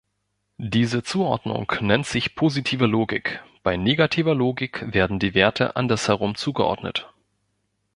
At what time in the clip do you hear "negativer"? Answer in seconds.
3.77-4.33